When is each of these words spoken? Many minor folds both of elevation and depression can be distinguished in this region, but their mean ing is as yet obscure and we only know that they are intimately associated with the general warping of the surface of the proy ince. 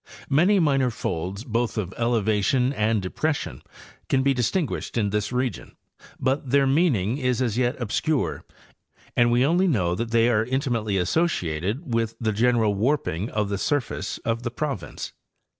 Many 0.31 0.57
minor 0.59 0.89
folds 0.89 1.43
both 1.43 1.77
of 1.77 1.93
elevation 1.95 2.73
and 2.73 3.03
depression 3.03 3.61
can 4.09 4.23
be 4.23 4.33
distinguished 4.33 4.97
in 4.97 5.11
this 5.11 5.31
region, 5.31 5.75
but 6.19 6.49
their 6.49 6.65
mean 6.65 6.95
ing 6.95 7.17
is 7.19 7.39
as 7.39 7.55
yet 7.55 7.79
obscure 7.79 8.43
and 9.15 9.31
we 9.31 9.45
only 9.45 9.67
know 9.67 9.93
that 9.93 10.09
they 10.09 10.27
are 10.27 10.43
intimately 10.43 10.97
associated 10.97 11.93
with 11.93 12.15
the 12.19 12.33
general 12.33 12.73
warping 12.73 13.29
of 13.29 13.49
the 13.49 13.59
surface 13.59 14.17
of 14.25 14.41
the 14.41 14.49
proy 14.49 14.89
ince. 14.89 15.13